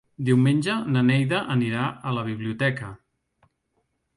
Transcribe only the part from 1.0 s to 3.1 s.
Neida anirà a la biblioteca.